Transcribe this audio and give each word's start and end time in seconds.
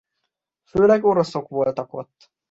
Főleg 0.69 1.03
oroszok 1.05 1.47
voltak 1.47 1.93
ott. 1.93 2.31